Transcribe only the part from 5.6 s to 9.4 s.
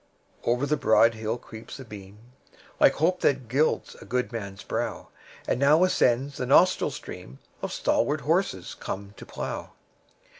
ascends the nostril stream Of stalwart horses come to